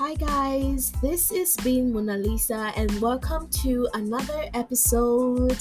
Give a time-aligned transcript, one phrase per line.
[0.00, 5.58] Hi guys, this is being Mona Lisa and welcome to another episode.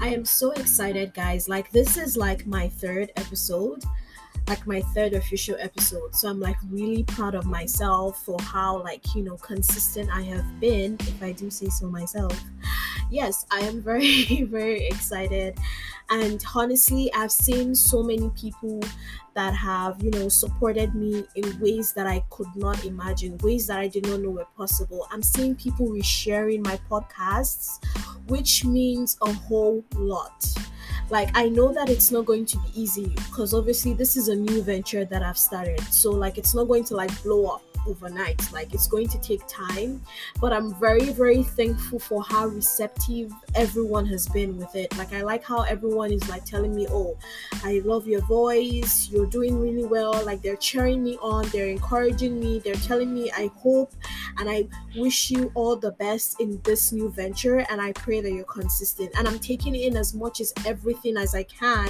[0.00, 1.46] I am so excited guys.
[1.46, 3.84] Like this is like my third episode,
[4.48, 6.14] like my third official episode.
[6.14, 10.58] So I'm like really proud of myself for how like, you know, consistent I have
[10.58, 12.32] been if I do say so myself.
[13.10, 15.58] Yes, I am very very excited
[16.10, 18.80] and honestly i've seen so many people
[19.34, 23.78] that have you know supported me in ways that i could not imagine ways that
[23.78, 25.06] i did not know were possible.
[25.10, 27.84] I'm seeing people resharing my podcasts
[28.28, 30.44] which means a whole lot.
[31.10, 34.34] Like i know that it's not going to be easy because obviously this is a
[34.34, 35.80] new venture that i've started.
[35.92, 38.52] So like it's not going to like blow up overnight.
[38.52, 40.02] Like it's going to take time,
[40.40, 44.96] but I'm very, very thankful for how receptive everyone has been with it.
[44.96, 47.16] Like I like how everyone is like telling me, "Oh,
[47.64, 49.08] I love your voice.
[49.10, 53.30] You're doing really well." Like they're cheering me on, they're encouraging me, they're telling me,
[53.32, 53.92] "I hope
[54.38, 58.32] and I wish you all the best in this new venture." And I pray that
[58.32, 59.10] you're consistent.
[59.16, 61.88] And I'm taking in as much as everything as I can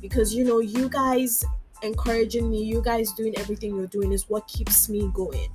[0.00, 1.44] because you know, you guys
[1.84, 5.48] encouraging me, you guys doing everything you're doing is what keeps me going.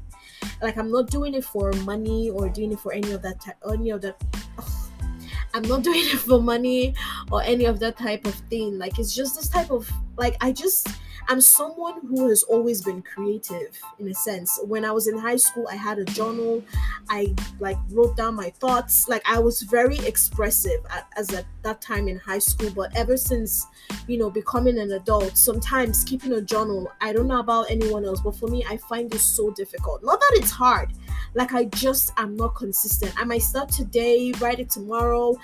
[0.62, 3.58] Like I'm not doing it for money or doing it for any of that type,
[3.72, 4.22] any of that.
[5.54, 6.94] I'm not doing it for money
[7.32, 8.78] or any of that type of thing.
[8.78, 10.88] Like it's just this type of like I just
[11.30, 14.60] I'm someone who has always been creative in a sense.
[14.64, 16.64] When I was in high school, I had a journal.
[17.08, 19.08] I like wrote down my thoughts.
[19.08, 22.72] Like I was very expressive at, as at that time in high school.
[22.72, 23.68] But ever since,
[24.08, 28.22] you know, becoming an adult, sometimes keeping a journal, I don't know about anyone else,
[28.22, 30.04] but for me, I find this so difficult.
[30.04, 30.94] Not that it's hard.
[31.34, 33.14] Like I just am not consistent.
[33.18, 35.38] I might start today, write it tomorrow,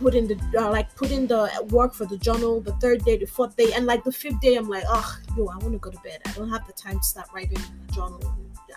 [0.00, 3.16] put in the uh, like put in the work for the journal the third day
[3.16, 5.78] the fourth day and like the fifth day i'm like oh yo i want to
[5.78, 8.20] go to bed i don't have the time to start writing in the journal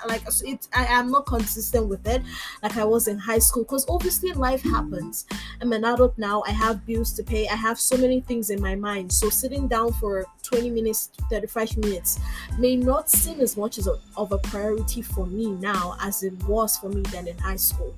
[0.07, 2.21] like it's I am not consistent with it
[2.63, 5.25] like I was in high school because obviously life happens.
[5.61, 6.43] I'm an adult now.
[6.47, 7.47] I have bills to pay.
[7.47, 9.11] I have so many things in my mind.
[9.11, 12.19] So sitting down for 20 minutes, 35 minutes
[12.57, 16.33] may not seem as much as a, of a priority for me now as it
[16.43, 17.95] was for me then in high school.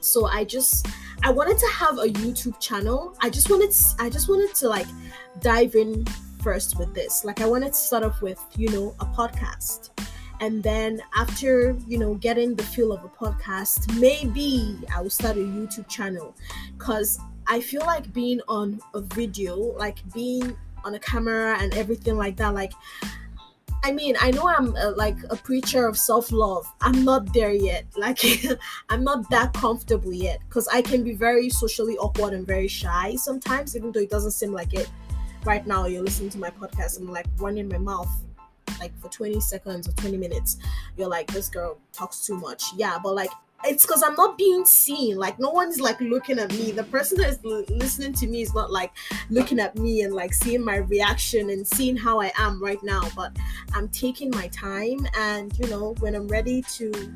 [0.00, 0.86] So I just
[1.22, 3.14] I wanted to have a YouTube channel.
[3.20, 4.86] I just wanted to, I just wanted to like
[5.40, 6.06] dive in
[6.42, 7.24] first with this.
[7.24, 9.90] Like I wanted to start off with, you know, a podcast.
[10.40, 15.36] And then after, you know, getting the feel of a podcast, maybe I will start
[15.36, 16.34] a YouTube channel
[16.78, 22.16] cuz I feel like being on a video, like being on a camera and everything
[22.16, 22.72] like that like
[23.82, 26.70] I mean, I know I'm a, like a preacher of self love.
[26.82, 27.86] I'm not there yet.
[27.96, 28.20] Like,
[28.90, 33.16] I'm not that comfortable yet because I can be very socially awkward and very shy
[33.16, 34.90] sometimes, even though it doesn't seem like it.
[35.44, 38.10] Right now, you're listening to my podcast, I'm like running my mouth
[38.78, 40.58] like for 20 seconds or 20 minutes.
[40.96, 42.64] You're like, this girl talks too much.
[42.76, 43.30] Yeah, but like,
[43.64, 45.16] it's because I'm not being seen.
[45.16, 46.70] Like no one's like looking at me.
[46.70, 48.92] The person that is l- listening to me is not like
[49.28, 53.02] looking at me and like seeing my reaction and seeing how I am right now.
[53.14, 53.36] But
[53.74, 57.12] I'm taking my time, and you know, when I'm ready to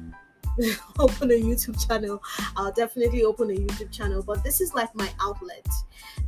[0.98, 2.22] open a YouTube channel,
[2.56, 4.22] I'll definitely open a YouTube channel.
[4.22, 5.66] But this is like my outlet.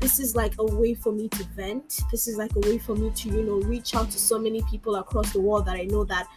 [0.00, 2.00] This is like a way for me to vent.
[2.10, 4.62] This is like a way for me to, you know, reach out to so many
[4.70, 6.28] people across the world that I know that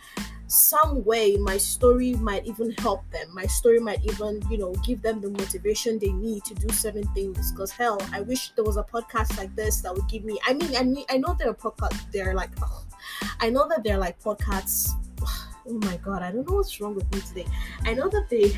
[0.50, 5.00] some way my story might even help them my story might even you know give
[5.04, 8.76] them the motivation they need to do certain things because hell i wish there was
[8.76, 11.50] a podcast like this that would give me i mean i mean i know there
[11.50, 12.84] are podcasts they're like oh,
[13.42, 14.90] i know that they're like podcasts
[15.70, 17.46] oh my god i don't know what's wrong with me today.
[17.86, 18.58] I know that they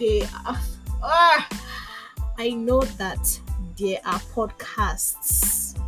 [0.00, 0.56] they uh,
[1.02, 1.42] uh,
[2.38, 3.40] i know that
[3.78, 5.78] there are podcasts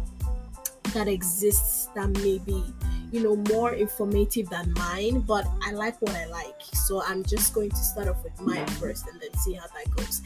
[0.93, 2.65] that exists that maybe
[3.11, 6.61] you know more informative than mine but i like what i like.
[6.73, 9.91] So i'm just going to start off with mine first and then see how that
[9.97, 10.23] goes.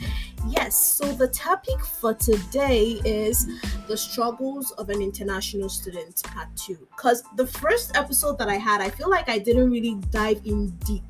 [0.49, 3.47] Yes so the topic for today is
[3.89, 6.79] the struggles of an international student part two.
[6.97, 10.71] Because the first episode that i had i feel like i didn't really dive in
[10.85, 11.03] deep.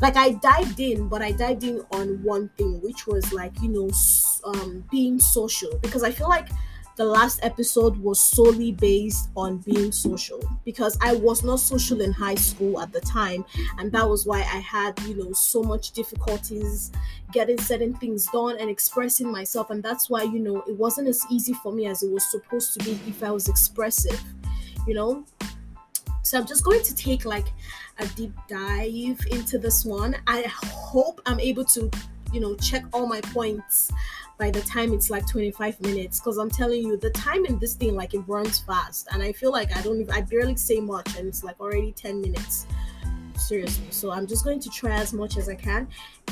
[0.00, 3.68] Like I dived in, but I dived in on one thing, which was like you
[3.68, 3.90] know,
[4.44, 5.76] um, being social.
[5.82, 6.48] Because I feel like
[6.98, 12.12] the last episode was solely based on being social because I was not social in
[12.12, 13.44] high school at the time,
[13.78, 16.90] and that was why I had, you know, so much difficulties
[17.32, 21.24] getting certain things done and expressing myself, and that's why, you know, it wasn't as
[21.30, 24.20] easy for me as it was supposed to be if I was expressive,
[24.84, 25.24] you know.
[26.22, 27.46] So I'm just going to take like
[27.98, 30.16] a deep dive into this one.
[30.26, 31.88] I hope I'm able to,
[32.32, 33.92] you know, check all my points
[34.38, 37.74] by the time it's like 25 minutes because i'm telling you the time in this
[37.74, 40.80] thing like it runs fast and i feel like i don't even i barely say
[40.80, 42.66] much and it's like already 10 minutes
[43.38, 43.86] seriously.
[43.90, 45.88] So I'm just going to try as much as I can.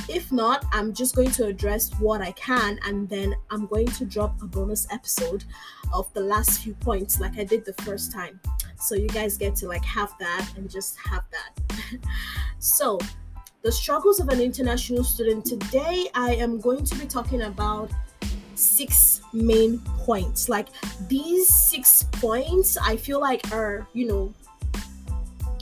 [0.09, 4.05] If not, I'm just going to address what I can and then I'm going to
[4.05, 5.45] drop a bonus episode
[5.93, 8.41] of the last few points like I did the first time.
[8.79, 11.99] So you guys get to like have that and just have that.
[12.59, 12.99] so,
[13.67, 15.45] the struggles of an international student.
[15.45, 17.91] Today I am going to be talking about
[18.55, 20.49] six main points.
[20.49, 20.69] Like
[21.09, 24.35] these six points, I feel like are, you know,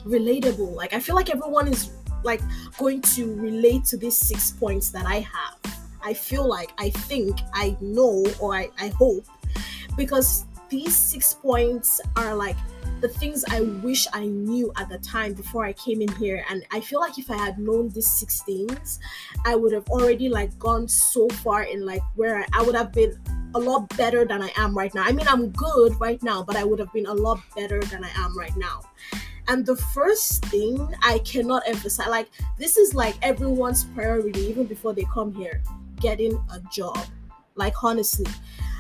[0.05, 0.75] relatable.
[0.75, 1.93] Like I feel like everyone is
[2.25, 2.43] like
[2.77, 5.57] going to relate to these six points that I have.
[6.05, 9.25] I feel like I think I know or I, I hope
[9.97, 12.57] because these six points are like
[13.01, 16.45] the things I wish I knew at the time before I came in here.
[16.49, 18.99] And I feel like if I had known these six things,
[19.45, 22.93] I would have already like gone so far in like where I, I would have
[22.93, 23.19] been
[23.55, 25.05] a lot better than I am right now.
[25.05, 28.05] I mean, I'm good right now, but I would have been a lot better than
[28.05, 28.81] I am right now.
[29.47, 34.95] And the first thing I cannot emphasize, like, this is like everyone's priority, even before
[34.95, 35.63] they come here
[36.01, 36.99] getting a job.
[37.55, 38.27] Like, honestly,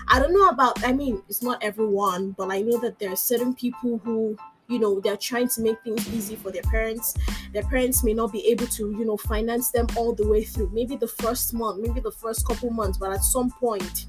[0.09, 3.17] I don't know about, I mean, it's not everyone, but I know that there are
[3.17, 4.37] certain people who,
[4.69, 7.15] you know, they're trying to make things easy for their parents.
[7.53, 10.71] Their parents may not be able to, you know, finance them all the way through.
[10.71, 14.06] Maybe the first month, maybe the first couple months, but at some point,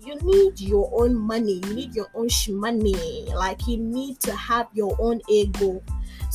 [0.00, 4.68] you need your own money you need your own money like you need to have
[4.74, 5.82] your own ego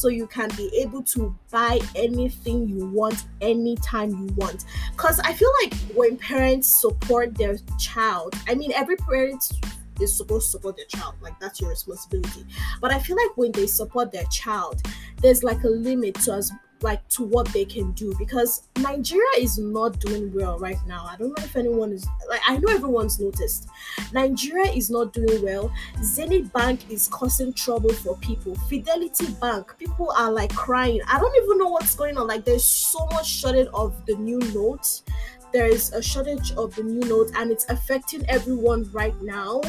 [0.01, 4.65] so you can be able to buy anything you want anytime you want.
[4.91, 9.51] Because i feel like when parents support their child i mean every parent
[9.99, 12.45] is supposed to support their child like that's your responsibility.
[12.81, 14.81] But i feel like when they support their child
[15.21, 16.51] there's like a limit to us
[16.83, 21.07] like to what they can do because Nigeria is not doing well right now.
[21.09, 23.67] I don't know if anyone is like I know everyone's noticed.
[24.13, 25.71] Nigeria is not doing well.
[26.03, 28.55] Zenith Bank is causing trouble for people.
[28.69, 31.01] Fidelity Bank, people are like crying.
[31.07, 32.27] I don't even know what's going on.
[32.27, 35.03] Like there's so much shortage of the new notes
[35.51, 39.61] there is a shortage of the new note and it's affecting everyone right now.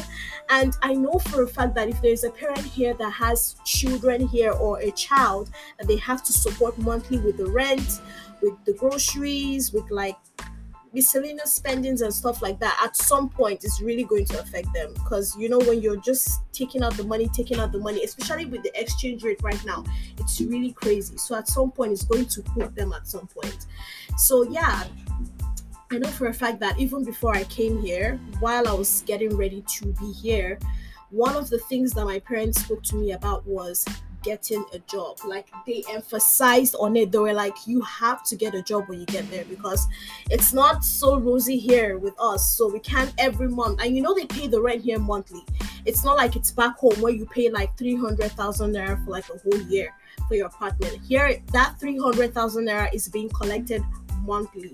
[0.49, 4.27] And I know for a fact that if there's a parent here that has children
[4.27, 5.49] here or a child
[5.79, 8.01] that they have to support monthly with the rent,
[8.41, 10.17] with the groceries, with like
[10.93, 14.93] miscellaneous spendings and stuff like that at some point it's really going to affect them.
[14.93, 18.45] Because you know when you're just taking out the money taking out the money especially
[18.45, 19.83] with the exchange rate right now
[20.19, 21.17] it's really crazy.
[21.17, 23.65] So at some point it's going to hook them at some point.
[24.17, 24.83] So yeah
[25.93, 29.37] I know for a fact that even before I came here, while I was getting
[29.37, 30.57] ready to be here,
[31.11, 33.85] one of the things that my parents spoke to me about was
[34.23, 35.19] getting a job.
[35.23, 37.11] Like they emphasized on it.
[37.11, 39.87] They were like, you have to get a job when you get there because
[40.31, 42.57] it's not so rosy here with us.
[42.57, 43.79] So we can't every month.
[43.79, 45.45] And you know they pay the rent here monthly.
[45.85, 49.37] It's not like it's back home where you pay like 300,000 naira for like a
[49.37, 49.93] whole year
[50.27, 50.99] for your apartment.
[51.07, 53.83] Here that 300,000 naira is being collected
[54.21, 54.71] monthly.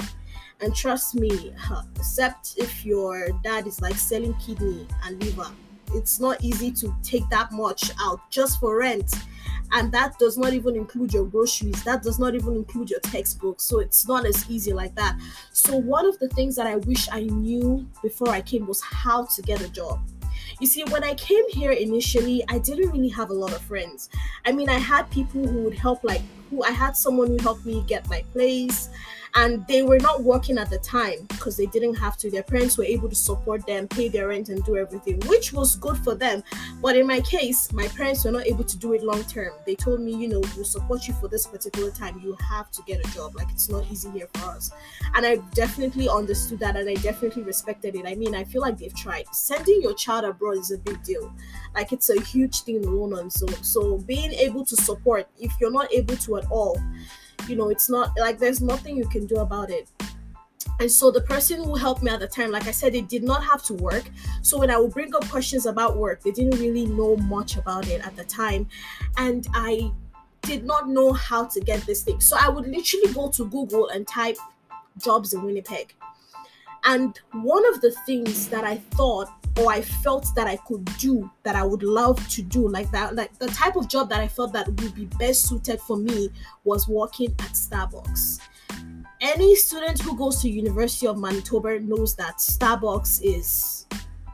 [0.61, 1.53] And trust me,
[1.95, 5.50] except if your dad is like selling kidney and liver,
[5.94, 9.13] it's not easy to take that much out just for rent.
[9.71, 13.63] And that does not even include your groceries, that does not even include your textbooks.
[13.63, 15.17] So it's not as easy like that.
[15.51, 19.25] So, one of the things that I wish I knew before I came was how
[19.25, 20.00] to get a job.
[20.59, 24.09] You see, when I came here initially, I didn't really have a lot of friends.
[24.45, 27.66] I mean, I had people who would help, like, who I had someone who helped
[27.66, 28.89] me get my place
[29.36, 32.30] and they were not working at the time because they didn't have to.
[32.31, 35.76] Their parents were able to support them pay their rent and do everything which was
[35.76, 36.44] good for them.
[36.81, 39.52] But in my case my parents were not able to do it long term.
[39.66, 42.19] They told me you know we'll support you for this particular time.
[42.24, 43.36] You have to get a job.
[43.36, 44.71] Like it's not easy here for us.
[45.16, 48.06] And i definitely understood that and i definitely respected it.
[48.06, 49.26] I mean i feel like they've tried.
[49.33, 51.33] Sending your child abroad is a big deal.
[51.76, 55.71] Like it's a huge thing alone on so so being able to support if you're
[55.71, 56.80] not able to at all
[57.48, 59.90] you know it's not like there's nothing you can do about it.
[60.80, 63.24] And so the person who helped me at the time like i said they did
[63.24, 64.10] not have to work.
[64.42, 67.88] So when i would bring up questions about work they didn't really know much about
[67.88, 68.68] it at the time.
[69.18, 69.92] And i
[70.42, 72.22] did not know how to get this thing.
[72.22, 74.38] So i would literally go to google and type
[74.98, 75.94] jobs in winnipeg.
[76.86, 81.29] And one of the things that i thought or I felt that I could do
[81.44, 84.27] that I would love to do like that like the type of job that I
[84.27, 86.29] felt that would be best suited for me
[86.63, 88.39] was working at Starbucks.
[89.21, 93.85] Any student who goes to University of Manitoba knows that Starbucks is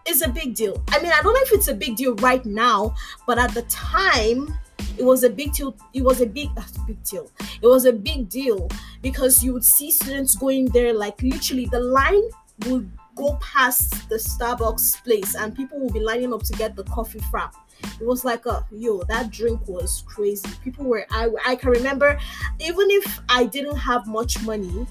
[0.08, 0.84] is a big deal.
[0.90, 2.94] I mean, I don't know if it's a big deal right now,
[3.26, 4.56] but at the time
[4.98, 5.76] it was a big deal.
[5.94, 6.50] It was a big,
[6.88, 7.30] big deal.
[7.62, 8.70] It was a big deal
[9.02, 12.24] because you would see students going there like literally the line
[12.68, 16.84] would go past the Starbucks place and people will be lining up to get the
[16.84, 17.54] coffee frap.
[18.00, 20.48] It was like a yo, that drink was crazy.
[20.64, 22.20] People were I I can remember
[22.60, 24.86] even if I didn't have much money,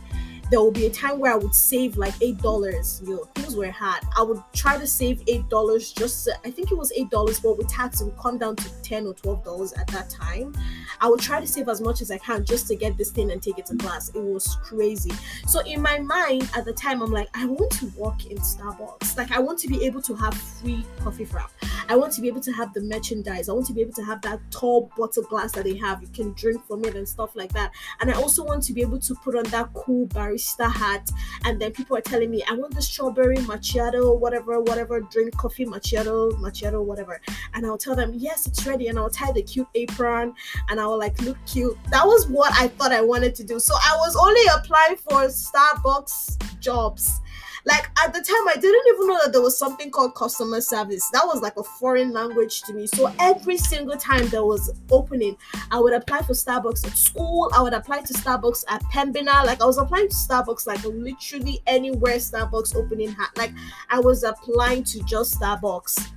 [0.51, 3.01] there will be a time where I would save like eight dollars.
[3.05, 4.03] You know, things were hard.
[4.17, 7.57] I would try to save eight dollars just I think it was eight dollars, but
[7.59, 10.55] with tax it would come down to ten or twelve dollars at that time.
[11.01, 13.31] I would try to save as much as I can just to get this thing
[13.31, 14.11] and take it to class.
[14.11, 15.13] It was crazy.
[15.47, 19.17] So in my mind at the time, I'm like, I want to work in Starbucks.
[19.17, 21.51] Like I want to be able to have free coffee frap.
[21.89, 23.49] I want to be able to have the merchandise.
[23.49, 26.03] I want to be able to have that tall bottle glass that they have.
[26.03, 27.73] You can drink from it and stuff like that.
[28.01, 31.11] And I also want to be able to put on that cool barista hat.
[31.45, 35.67] And then people are telling me, I want the strawberry macchiato, whatever, whatever, drink coffee
[35.67, 37.21] macchiato, macchiato, whatever.
[37.55, 38.89] And I'll tell them, yes, it's ready.
[38.89, 40.35] And I'll tie the cute apron
[40.69, 41.77] and I'll like look cute.
[41.91, 43.59] That was what I thought I wanted to do.
[43.59, 47.21] So I was only applying for Starbucks jobs
[47.67, 51.09] like at the time, I didn't even know that there was something called customer service.
[51.13, 52.87] That was like a foreign language to me.
[52.87, 55.37] So every single time there was opening,
[55.71, 57.51] I would apply for Starbucks at school.
[57.55, 59.45] I would apply to Starbucks at Pembina.
[59.45, 63.29] Like I was applying to Starbucks like literally anywhere Starbucks opening had.
[63.37, 63.53] Like
[63.89, 66.11] I was applying to just Starbucks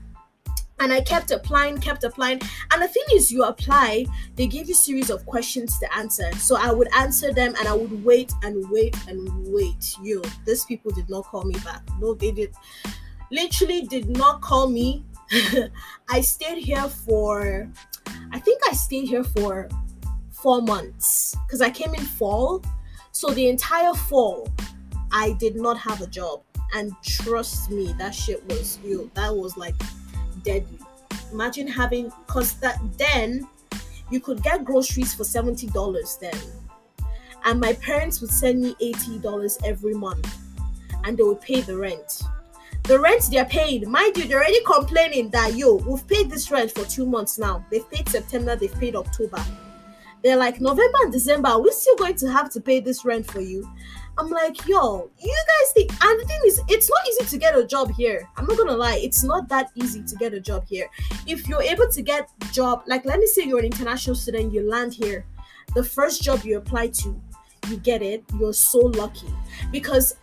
[0.79, 2.41] and I kept applying, kept applying.
[2.71, 4.05] And the thing is, you apply,
[4.35, 6.31] they give you series of questions to answer.
[6.35, 9.95] So I would answer them and I would wait and wait and wait.
[10.01, 11.81] You, these people did not call me back.
[11.99, 12.53] No, they did
[13.31, 15.03] literally did not call me.
[16.09, 17.69] I stayed here for
[18.31, 19.67] I think I stayed here for
[20.31, 22.63] four months because I came in fall.
[23.11, 24.47] So the entire fall,
[25.11, 26.43] I did not have a job.
[26.75, 29.09] And trust me, that shit was you.
[29.15, 29.75] That was like
[30.47, 30.79] deadly.
[31.33, 33.47] Imagine having because that then
[34.09, 36.39] you could get groceries for seventy dollars then,
[37.43, 40.27] and my parents would send me eighty dollars every month,
[41.03, 42.23] and they would pay the rent.
[42.83, 46.71] The rent they're paying, mind you, they're already complaining that yo, we've paid this rent
[46.71, 47.65] for two months now.
[47.69, 49.43] They've paid September, they've paid October.
[50.23, 53.41] They're like November and December, we're still going to have to pay this rent for
[53.41, 53.69] you.
[54.19, 57.55] I'm like, yo, you guys think, and the thing is, it's not easy to get
[57.55, 58.27] a job here.
[58.35, 60.89] I'm not gonna lie, it's not that easy to get a job here.
[61.27, 64.67] If you're able to get job, like let me say you're an international student, you
[64.67, 65.25] land here,
[65.75, 67.21] the first job you apply to,
[67.69, 69.27] you get it, you're so lucky
[69.71, 70.15] because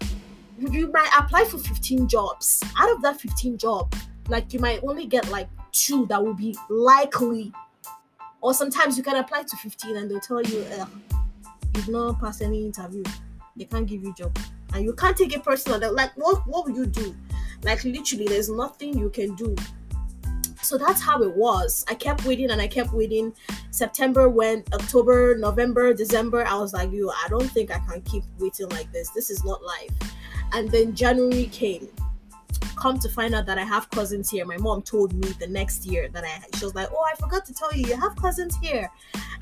[0.58, 2.62] you might apply for 15 jobs.
[2.80, 3.94] Out of that 15 job,
[4.28, 7.52] like you might only get like two that will be likely,
[8.40, 10.66] or sometimes you can apply to 15 and they'll tell you,
[11.76, 13.04] you've not passed any interview
[13.56, 14.37] they can't give you job.
[14.73, 15.78] And you can't take it personal.
[15.78, 17.14] They're like what what will you do?
[17.62, 19.54] Like literally there's nothing you can do.
[20.62, 21.84] So that's how it was.
[21.88, 23.34] I kept waiting and i kept waiting.
[23.70, 28.25] September went october november december i was like you i don't think i can keep
[28.38, 29.11] waiting like this.
[29.11, 29.90] This is not life.
[30.52, 31.88] And then january came
[32.76, 34.44] come to find out that I have cousins here.
[34.44, 37.44] My mom told me the next year that I she was like, "Oh, I forgot
[37.46, 38.90] to tell you, you have cousins here."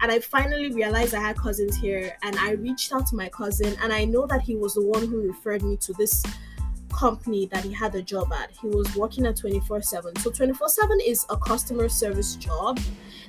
[0.00, 3.76] And I finally realized I had cousins here and I reached out to my cousin
[3.82, 6.22] and I know that he was the one who referred me to this
[6.92, 8.50] company that he had a job at.
[8.50, 10.16] He was working at 24/7.
[10.16, 12.78] So 24/7 is a customer service job.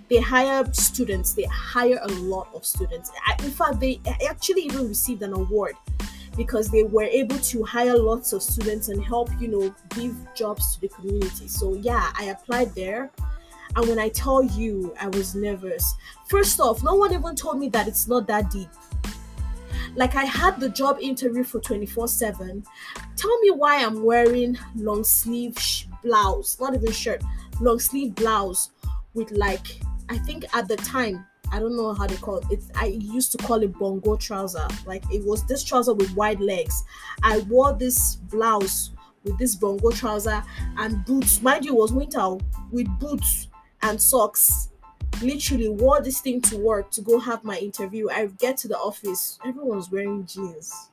[0.09, 1.33] They hire students.
[1.33, 3.09] They hire a lot of students.
[3.39, 5.75] In fact, they actually even received an award
[6.35, 10.75] because they were able to hire lots of students and help, you know, give jobs
[10.75, 11.47] to the community.
[11.47, 13.11] So yeah, I applied there.
[13.75, 15.95] And when I tell you, I was nervous.
[16.27, 18.69] First off, no one even told me that it's not that deep.
[19.95, 22.65] Like I had the job interview for 24/7.
[23.15, 27.23] Tell me why I'm wearing long sleeve sh- blouse, not even shirt,
[27.59, 28.71] long sleeve blouse
[29.13, 32.45] with like I think at the time I don't know how they call it.
[32.49, 34.67] It's, I used to call it bongo trouser.
[34.87, 36.83] Like it was this trouser with wide legs.
[37.21, 38.89] I wore this blouse
[39.23, 40.43] with this bongo trouser
[40.77, 41.43] and boots.
[41.43, 42.41] Mind you, it was winter oh,
[42.71, 43.49] with boots
[43.83, 44.69] and socks.
[45.21, 48.09] Literally wore this thing to work to go have my interview.
[48.09, 50.89] I get to the office, everyone's wearing jeans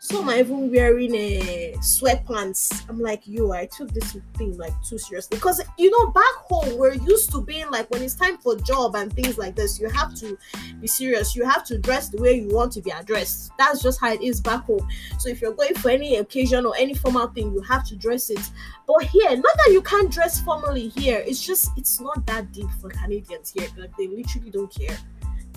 [0.00, 2.88] some are even wearing a uh, sweatpants.
[2.88, 6.78] I'm like, yo, I took this thing like too seriously because you know back home
[6.78, 9.88] we're used to being like when it's time for job and things like this, you
[9.88, 10.38] have to
[10.80, 11.34] be serious.
[11.34, 13.50] You have to dress the way you want to be addressed.
[13.58, 14.86] That's just how it is back home.
[15.18, 18.30] So if you're going for any occasion or any formal thing, you have to dress
[18.30, 18.50] it.
[18.86, 21.24] But here, not that you can't dress formally here.
[21.26, 23.68] It's just it's not that deep for Canadians here.
[23.76, 24.96] Like they literally don't care.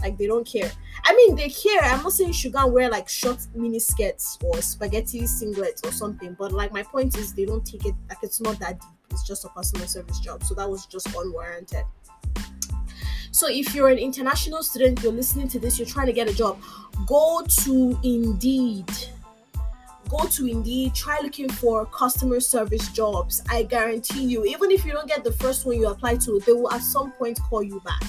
[0.02, 0.72] Like they don't care.
[1.04, 1.82] I mean, they care.
[1.82, 6.36] I'm not saying you and wear like short mini skirts or spaghetti singlets or something.
[6.38, 8.90] But like my point is, they don't take it like it's not that deep.
[9.12, 10.44] It's just a customer service job.
[10.44, 11.86] So that was just unwarranted.
[13.32, 16.34] So if you're an international student, you're listening to this, you're trying to get a
[16.34, 16.60] job,
[17.08, 18.90] go to Indeed.
[20.10, 23.42] go to Indeed, try looking for customer service jobs.
[23.50, 26.52] I guarantee you, even if you don't get the first one you apply to, they
[26.52, 28.04] will at some point call you back.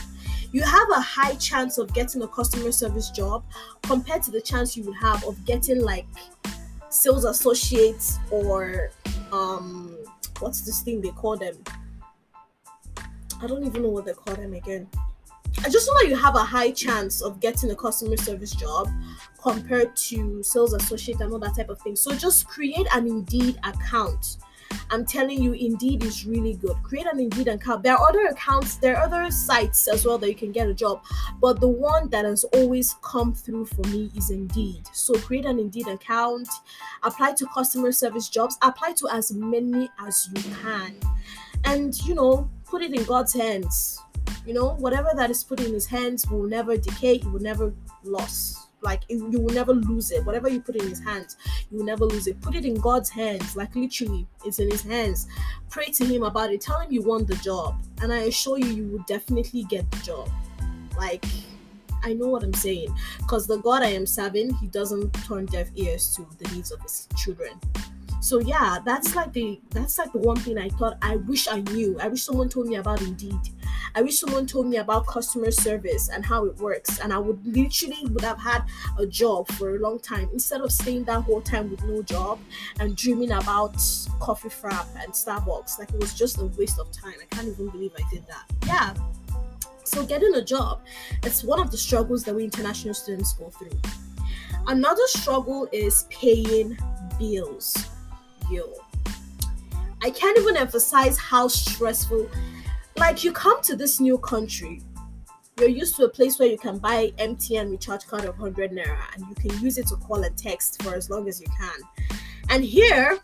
[0.53, 3.43] You have a high chance of getting a customer service job
[3.83, 6.07] compared to the chance you would have of getting like
[6.91, 8.91] sales associates or
[9.33, 9.97] um
[10.41, 11.57] what's this thing they call them?
[13.41, 14.87] I don't even know what they call them again.
[15.65, 18.89] I just know that you have a high chance of getting a customer service job
[19.41, 21.97] compared to sales associate and all that type of thing.
[21.97, 24.37] So just create an Indeed account.
[24.91, 26.77] I'm telling you, Indeed is really good.
[26.83, 27.83] Create an Indeed account.
[27.83, 30.75] There are other accounts, there are other sites as well that you can get a
[30.75, 31.03] job,
[31.41, 34.87] but the one that has always come through for me is Indeed.
[34.93, 36.49] So create an Indeed account,
[37.03, 40.97] apply to customer service jobs, apply to as many as you can,
[41.65, 44.01] and you know, put it in God's hands
[44.47, 47.73] you know, whatever that is put in his hands will never decay, it will never
[48.03, 48.62] lose.
[48.83, 50.25] Like it, you will never lose it.
[50.25, 51.37] Whatever you put in his hands,
[51.71, 52.41] you will never lose it.
[52.41, 55.29] Put it in God's hands, like literally, it's in his hands.
[55.71, 56.61] Pray to him about it.
[56.61, 59.99] Tell him you want the job, and I assure you, you will definitely get the
[59.99, 60.29] job.
[60.97, 61.25] Like
[62.03, 65.71] I know what I'm saying, because the God I am serving, He doesn't turn deaf
[65.77, 67.61] ears to the needs of His children
[68.23, 71.61] so yeah that's like the that's like the one thing i thought i wish i
[71.61, 71.99] knew.
[71.99, 73.41] I wish someone told me about indeed.
[73.97, 77.01] I wish someone told me about customer service and how it works.
[77.01, 78.63] And i would literally would have had
[78.97, 82.39] a job for a long time instead of staying that whole time with no job
[82.79, 83.75] and dreaming about
[84.21, 85.81] coffee frap and starbucks.
[85.81, 87.15] Like it was just a waste of time.
[87.21, 88.45] I can't even believe i did that.
[88.67, 88.95] Yeah.
[89.83, 90.81] So getting a job
[91.25, 93.79] it's one of the struggles that we international students go through.
[94.69, 96.79] Another struggle is paying
[97.19, 97.92] bills
[100.03, 102.29] I can't even emphasize how stressful.
[102.97, 104.83] Like you come to this new country,
[105.59, 109.15] you're used to a place where you can buy MTN recharge card of 100 naira
[109.15, 112.19] and you can use it to call and text for as long as you can.
[112.49, 113.19] And here,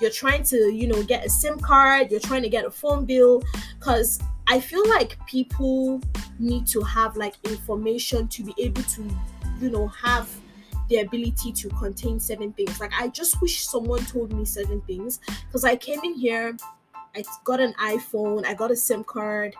[0.00, 3.04] you're trying to, you know, get a SIM card, you're trying to get a phone
[3.04, 3.42] bill
[3.80, 6.00] cuz I feel like people
[6.38, 9.08] need to have like information to be able to,
[9.60, 10.28] you know, have
[10.88, 12.80] the ability to contain certain things.
[12.80, 16.56] Like I just wish someone told me certain things because I came in here,
[17.14, 19.54] I got an iPhone, I got a SIM card.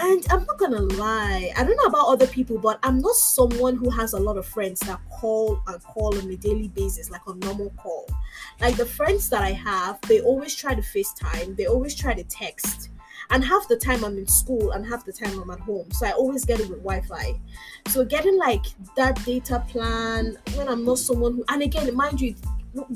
[0.00, 3.76] And I'm not gonna lie, I don't know about other people, but I'm not someone
[3.76, 7.22] who has a lot of friends that call and call on a daily basis, like
[7.26, 8.06] a normal call.
[8.60, 12.24] Like the friends that I have, they always try to FaceTime, they always try to
[12.24, 12.90] text
[13.30, 15.90] and half the time I'm in school and half the time I'm at home.
[15.92, 17.38] So I always get it with Wi-Fi.
[17.88, 18.64] So getting like
[18.96, 22.34] that data plan when I'm not someone who and again mind you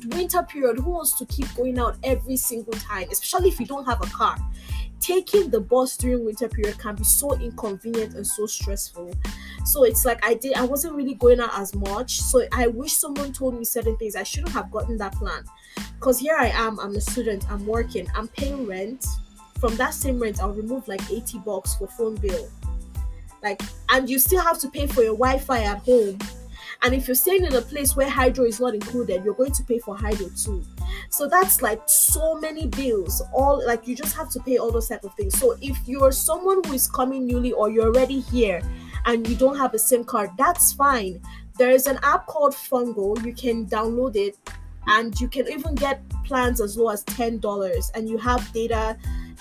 [0.09, 3.85] winter period who wants to keep going out every single time especially if you don't
[3.85, 4.37] have a car?
[5.01, 9.15] Taking the bus during winter period can be so inconvenient and so stressful.
[9.65, 12.21] So it's like i did i wasn't really going out as much.
[12.21, 14.17] So i wish someone told me certain things.
[14.17, 15.45] I shouldn't have gotten that plan.
[15.95, 19.07] Because here i am i'm a student i'm working i'm paying rent
[19.61, 22.49] from that same rent, I'll remove like 80 bucks for phone bill.
[23.43, 26.19] Like, and you still have to pay for your Wi Fi at home.
[26.83, 29.65] And if you're staying in a place where hydro is not included, you're going to
[29.65, 30.65] pay for hydro too.
[31.11, 33.21] So that's like so many bills.
[33.33, 35.37] All like you just have to pay all those type of things.
[35.39, 38.63] So if you're someone who is coming newly or you're already here
[39.07, 41.21] and you don't have a SIM card, that's fine.
[41.59, 43.25] There is an app called Fongo.
[43.25, 44.37] You can download it
[44.87, 48.97] and you can even get plans as low as $10 and you have data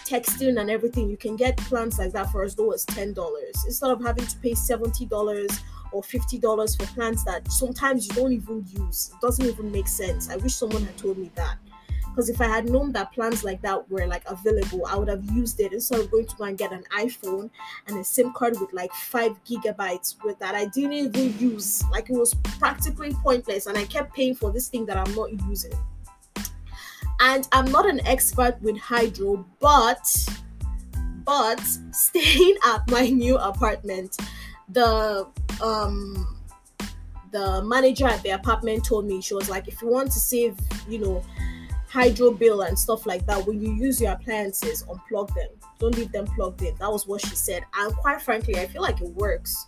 [0.08, 3.92] texting and everything, you can get plans like that for as low as $10 instead
[3.92, 9.12] of having to pay $70 or $50 for plans that sometimes you don't even use.
[9.14, 10.30] It doesn't even make sense.
[10.30, 11.58] I wish someone had told me that.
[12.18, 15.24] Because if I had known that plans like that were like available, I would have
[15.32, 17.52] used it instead of going to go and get an iPhone
[17.86, 21.84] and a SIM card with like five gigabytes with that I didn't even use.
[21.92, 25.32] Like it was practically pointless, and I kept paying for this thing that I'm not
[25.48, 25.74] using
[27.20, 30.28] and I'm not an expert with hydro, but
[31.26, 34.18] but staying at my new apartment,
[34.70, 35.28] the
[35.62, 36.38] um
[37.32, 40.58] the manager at the apartment told me she was like, if you want to save,
[40.88, 41.24] you know,
[41.90, 45.50] hydro bill and stuff like that, when you use your appliances, unplug them.
[45.80, 46.74] Don't leave them plugged in.
[46.80, 47.64] That was what she said.
[47.78, 49.68] And quite frankly, I feel like it works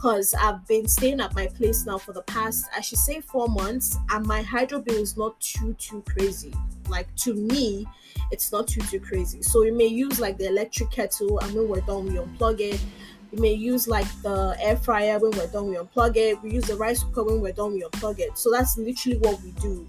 [0.00, 3.48] because I've been staying at my place now for the past, I should say, four
[3.48, 6.54] months, and my hydro bill is not too too crazy.
[6.88, 7.86] Like to me,
[8.30, 9.42] it's not too too crazy.
[9.42, 12.80] So we may use like the electric kettle, and when we're done, we unplug it.
[13.30, 16.42] We may use like the air fryer when we're done, we unplug it.
[16.42, 18.38] We use the rice cooker when we're done, we unplug it.
[18.38, 19.86] So that's literally what we do,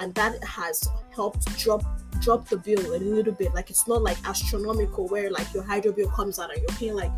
[0.00, 1.84] and that has helped drop
[2.20, 3.54] drop the bill a little bit.
[3.54, 6.96] Like it's not like astronomical where like your hydro bill comes out and you're paying
[6.96, 7.12] like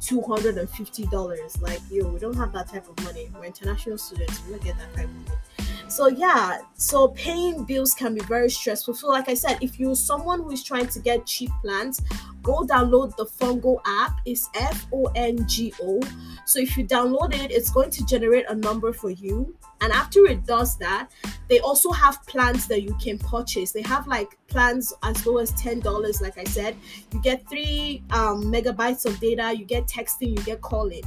[0.00, 3.30] $250 like yo we don't have that type of money.
[3.34, 4.40] We're international students.
[4.46, 8.48] We don't get that type of money so yeah so paying bills can be very
[8.48, 12.00] stressful so like i said if you're someone who is trying to get cheap plans
[12.42, 14.20] go download the Fongo app.
[14.24, 16.00] It's F O N G O.
[16.44, 19.54] So if you download it, it's going to generate a number for you.
[19.80, 21.10] And after it does that,
[21.48, 23.72] they also have plans that you can purchase.
[23.72, 26.76] They have like plans as low as $10, like I said.
[27.12, 31.04] You get three um, megabytes of data, you get texting, you get calling.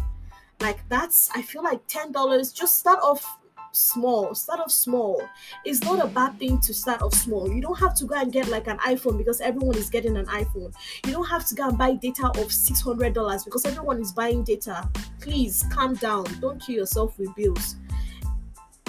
[0.60, 2.56] Like that's, I feel like $10.
[2.56, 3.38] Just start off
[3.74, 5.22] small start off small.
[5.66, 7.52] It's not a bad thing to start off small.
[7.52, 10.26] You don't have to go and get like an iphone because everyone is getting an
[10.28, 10.74] iphone.
[11.06, 14.88] You don't have to go and buy data of $600 because everyone is buying data.
[15.20, 16.26] Please calm down.
[16.40, 17.76] Don't kill yourself with bills.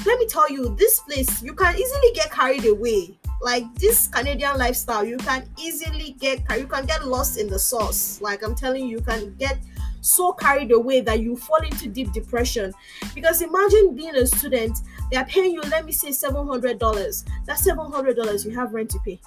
[0.06, 3.18] Let me tell you this place you can easily get carried away.
[3.42, 8.20] Like this canadian lifestyle you can easily get you can get lost in the sauce.
[8.20, 9.58] Like i'm telling you you can get
[10.04, 12.72] so carried away that you fall into deep depression.
[13.14, 14.78] Because imagine being a student,
[15.10, 17.24] they are paying you, let me say, $700.
[17.46, 19.20] That's $700 you have rent to pay.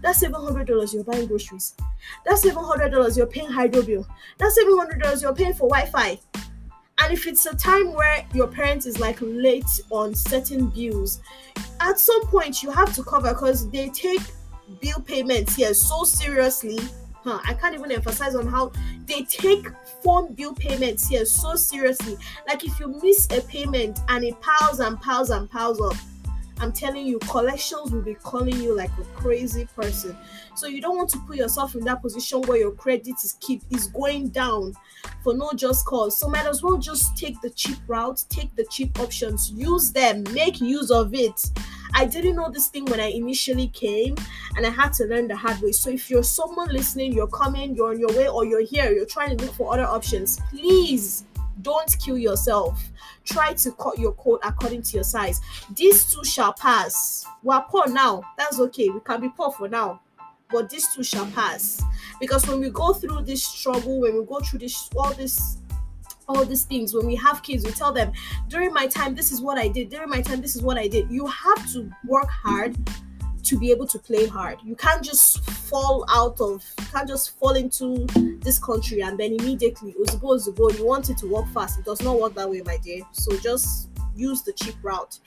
[0.00, 1.74] That's $700 you're buying groceries.
[2.24, 4.06] That's $700 you're paying hydro bill.
[4.38, 6.18] That's $700 you're paying for Wi Fi.
[6.98, 11.20] And if it's a time where your parent is like late on certain bills,
[11.80, 14.22] at some point you have to cover because they take
[14.80, 16.78] bill payments here so seriously
[17.24, 18.72] huh, I can't even emphasize on how
[19.06, 19.66] they take
[20.02, 22.16] phone bill payments here so seriously.
[22.48, 25.94] Like if you miss a payment and it piles and piles and piles up,
[26.62, 30.16] I'm telling you, collections will be calling you like a crazy person.
[30.54, 33.62] So you don't want to put yourself in that position where your credit is keep
[33.70, 34.74] is going down
[35.24, 36.16] for no just cause.
[36.16, 40.24] So might as well just take the cheap route, take the cheap options, use them,
[40.32, 41.50] make use of it.
[41.94, 44.16] I didn't know this thing when I initially came,
[44.56, 45.72] and I had to learn the hard way.
[45.72, 49.06] So if you're someone listening, you're coming, you're on your way, or you're here, you're
[49.06, 51.24] trying to look for other options, please
[51.60, 52.82] don't kill yourself.
[53.24, 55.40] Try to cut your coat according to your size.
[55.76, 57.24] These too shall pass.
[57.42, 58.22] We're poor now.
[58.36, 58.88] That's okay.
[58.88, 60.00] We can be poor for now.
[60.50, 61.82] But these too shall pass.
[62.20, 65.58] Because when we go through this struggle, when we go through this all this
[66.28, 68.12] all these things when we have kids we tell them
[68.48, 70.86] during my time this is what i did during my time this is what i
[70.86, 72.76] did you have to work hard
[73.42, 74.58] to be able to play hard.
[74.64, 78.06] You can't just fall out of, you can't just fall into
[78.40, 81.78] this country and then immediately, Ozugbo, Ozugbo, you want it to work fast.
[81.78, 83.02] It does not work that way, my dear.
[83.12, 85.18] So just use the cheap route.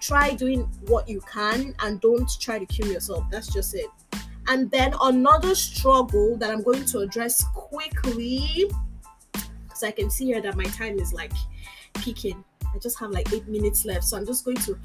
[0.00, 3.24] Try doing what you can and don't try to kill yourself.
[3.30, 3.86] That's just it.
[4.48, 8.70] And then another struggle that I'm going to address quickly,
[9.82, 11.32] because I can see here that my time is like
[11.94, 12.44] peaking.
[12.74, 14.04] I just have like eight minutes left.
[14.04, 14.78] So I'm just going to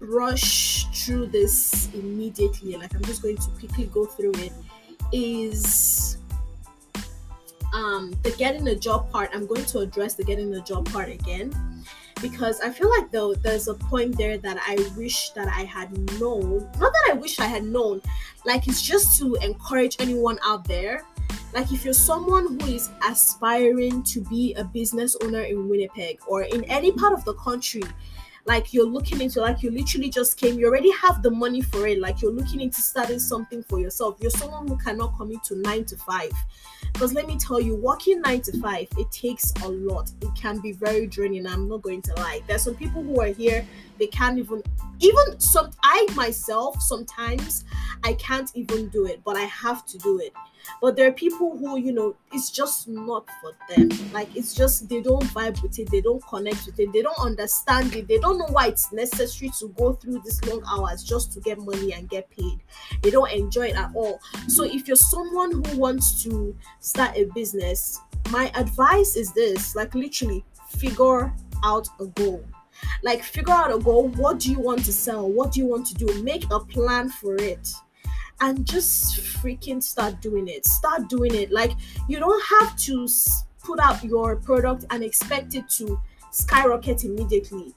[0.00, 2.76] brush through this immediately.
[2.76, 4.52] Like i'm just going to quickly go through it.
[5.12, 6.18] Is
[7.74, 11.08] um the getting a job part i'm going to address the getting a job part
[11.08, 11.52] again.
[12.22, 15.90] Because i feel like though there's a point there that i wish that i had
[16.20, 16.60] known.
[16.78, 18.00] Not that i wish i had known.
[18.44, 21.04] Like it's just to encourage anyone out there
[21.54, 26.42] like if you're someone who is aspiring to be a business owner in winnipeg or
[26.42, 27.82] in any part of the country
[28.48, 31.86] like you're looking into like you literally just came you already have the money for
[31.86, 34.16] it like you're looking into starting something for yourself.
[34.20, 36.32] You're someone who cannot commit to nine to five.
[36.94, 40.10] Because let me tell you working nine to five it takes a lot.
[40.22, 42.40] It can be very draining i'm not going to lie.
[42.46, 43.66] There's some people who are here
[43.98, 44.62] they can't even
[45.00, 47.64] even some i myself sometimes
[48.04, 50.32] i can't even do it but i have to do it
[50.80, 53.88] but there are people who, you know, it's just not for them.
[54.12, 57.18] Like it's just they don't vibe with it, they don't connect with it, they don't
[57.18, 61.32] understand it, they don't know why it's necessary to go through these long hours just
[61.32, 62.60] to get money and get paid.
[63.02, 64.20] They don't enjoy it at all.
[64.46, 69.94] So if you're someone who wants to start a business, my advice is this like
[69.94, 71.32] literally figure
[71.64, 72.44] out a goal
[73.02, 75.86] like figure out a goal what do you want to sell what do you want
[75.86, 77.68] to do make a plan for it
[78.40, 80.66] and just freaking start doing it.
[80.66, 81.50] Start doing it.
[81.50, 81.72] Like
[82.08, 83.08] you don't have to
[83.62, 87.74] put out your product and expect it to skyrocket immediately.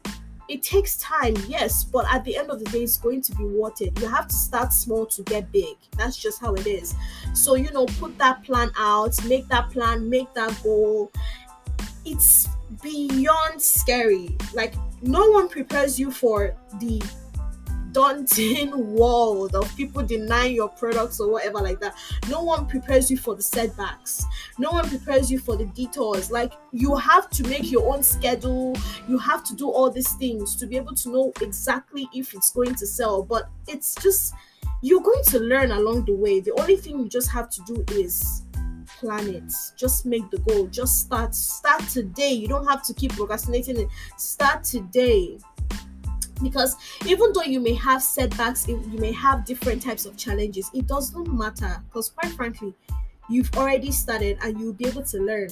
[0.47, 3.45] It takes time, yes, but at the end of the day, it's going to be
[3.45, 3.97] worth it.
[4.01, 5.77] You have to start small to get big.
[5.97, 6.93] That's just how it is.
[7.33, 11.09] So, you know, put that plan out, make that plan, make that goal.
[12.03, 12.49] It's
[12.81, 14.35] beyond scary.
[14.53, 17.01] Like, no one prepares you for the
[17.91, 21.95] daunting world of people denying your products or whatever like that.
[22.29, 24.25] No one prepares you for the setbacks.
[24.57, 26.31] No one prepares you for the detours.
[26.31, 28.75] Like you have to make your own schedule.
[29.07, 32.51] You have to do all these things to be able to know exactly if it's
[32.51, 33.23] going to sell.
[33.23, 34.33] But it's just
[34.81, 36.39] you're going to learn along the way.
[36.39, 38.43] The only thing you just have to do is
[38.99, 39.53] plan it.
[39.75, 40.67] Just make the goal.
[40.67, 41.33] Just start.
[41.35, 42.31] Start today.
[42.31, 43.87] You don't have to keep procrastinating it.
[44.17, 45.39] Start today
[46.41, 46.75] because
[47.05, 51.33] even though you may have setbacks you may have different types of challenges it doesn't
[51.33, 51.81] matter.
[51.87, 52.73] Because quite frankly
[53.29, 55.49] you've already started and you'll be able to learn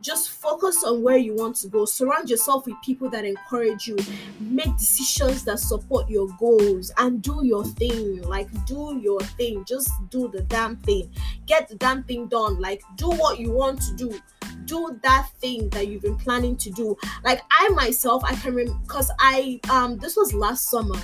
[0.00, 1.84] just focus on where you want to go.
[1.84, 3.96] Surround yourself with people that encourage you.
[4.40, 8.22] Make decisions that support your goals and do your thing.
[8.22, 9.64] Like do your thing.
[9.66, 11.10] Just do the damn thing.
[11.46, 12.60] Get the damn thing done.
[12.60, 14.18] Like do what you want to do.
[14.66, 16.96] Do that thing that you've been planning to do.
[17.22, 20.98] Like i myself i can remember because i um this was last summer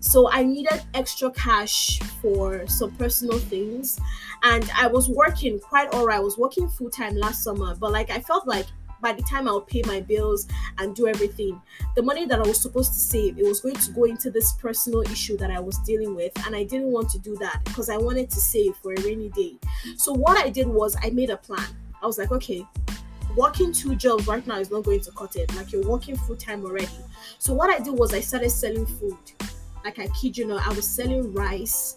[0.00, 3.98] so i needed extra cash for some personal things
[4.42, 8.10] and i was working quite all right i was working full-time last summer but like
[8.10, 8.66] i felt like
[9.00, 10.46] by the time I'll pay my bills
[10.78, 11.60] and do everything,
[11.96, 14.52] the money that I was supposed to save, it was going to go into this
[14.54, 16.32] personal issue that I was dealing with.
[16.46, 19.30] And I didn't want to do that because I wanted to save for a rainy
[19.30, 19.54] day.
[19.96, 21.66] So what I did was I made a plan.
[22.02, 22.66] I was like, okay,
[23.36, 25.54] working two jobs right now is not going to cut it.
[25.54, 26.88] Like you're working full time already.
[27.38, 29.16] So what I did was I started selling food.
[29.84, 31.96] Like I kid you not, I was selling rice.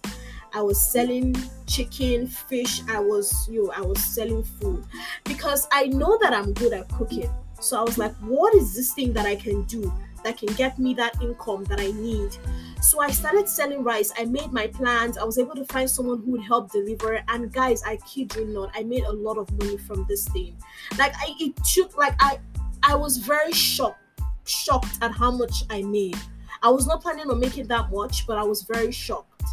[0.54, 2.82] I was selling chicken, fish.
[2.88, 4.86] I was you know, I was selling food
[5.24, 7.30] because I know that I'm good at cooking.
[7.60, 9.92] So I was like, what is this thing that I can do
[10.24, 12.38] that can get me that income that I need?
[12.82, 14.12] So I started selling rice.
[14.18, 15.18] I made my plans.
[15.18, 17.24] I was able to find someone who would help deliver.
[17.30, 20.58] And guys, I kid you not, I made a lot of money from this thing.
[21.00, 22.40] Like I it took like I
[22.84, 24.02] I was very shocked,
[24.46, 26.18] shocked at how much I made.
[26.64, 29.44] I was not planning on making that much, but I was very shocked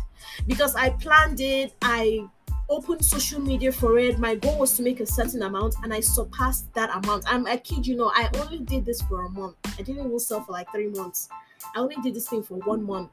[0.47, 1.75] because I planned it.
[1.83, 2.25] I
[2.69, 4.19] opened social media for it.
[4.19, 7.25] My goal was to make a certain amount, and I surpassed that amount.
[7.27, 9.57] I'm, I kid you know, I only did this for a month.
[9.79, 11.29] I didn't even sell for like three months.
[11.75, 13.11] I only did this thing for one month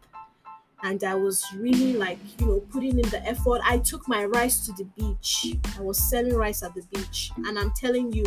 [0.83, 3.61] and I was really like, you know, putting in the effort.
[3.63, 5.55] I took my rice to the beach.
[5.77, 8.25] I was selling rice at the beach, and I'm telling you,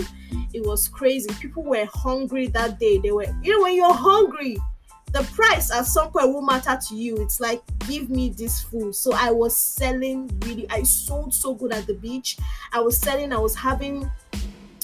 [0.52, 1.30] it was crazy.
[1.40, 2.98] People were hungry that day.
[2.98, 4.58] They were, you know, when you're hungry,
[5.12, 7.16] the price at some point will matter to you.
[7.16, 8.94] It's like, give me this food.
[8.94, 12.36] So I was selling really, I sold so good at the beach.
[12.72, 14.10] I was selling, I was having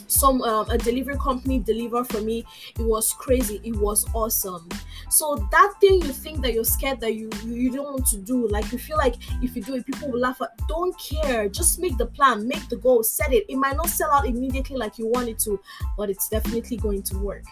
[0.09, 2.45] some um, a delivery company deliver for me.
[2.79, 3.61] It was crazy.
[3.65, 4.69] It was awesome.
[5.11, 8.17] So that thing you think that you're scared that you, you you don't want to
[8.19, 11.49] do like you feel like if you do it people will laugh at don't care.
[11.49, 12.47] Just make the plan.
[12.47, 13.03] Make the goal.
[13.03, 13.45] Set it.
[13.49, 15.61] It might not sell out immediately like you want it to
[15.97, 17.45] but it's definitely going to work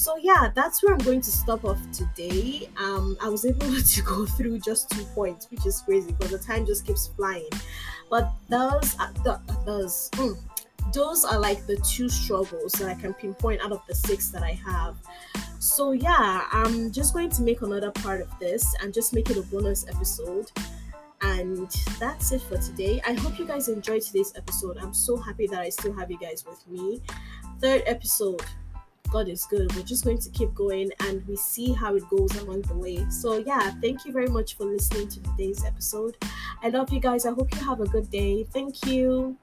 [0.00, 3.60] so yeah that's where i'm going to stop off today um i was able
[3.94, 7.48] to go through just two points which is crazy because the time just keeps flying
[8.08, 10.36] but those the, those mm,
[10.92, 14.42] those are like the two struggles that I can pinpoint out of the six that
[14.42, 14.96] I have.
[15.58, 19.36] So yeah, I'm just going to make another part of this and just make it
[19.36, 20.50] a bonus episode.
[21.22, 23.00] And that's it for today.
[23.06, 24.78] I hope you guys enjoyed today's episode.
[24.78, 27.02] I'm so happy that I still have you guys with me.
[27.60, 28.42] Third episode.
[29.10, 29.74] God is good.
[29.74, 33.04] We're just going to keep going and we see how it goes along the way.
[33.10, 36.16] So, yeah, thank you very much for listening to today's episode.
[36.62, 37.26] I love you guys.
[37.26, 38.44] I hope you have a good day.
[38.44, 39.36] Thank you.